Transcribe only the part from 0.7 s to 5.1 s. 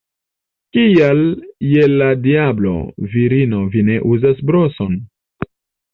Kial je la diablo, virino, vi ne uzas broson?